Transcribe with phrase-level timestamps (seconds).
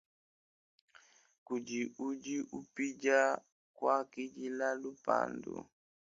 [1.45, 3.19] Kudi udi upidia
[3.75, 5.55] kuakidila lupandu.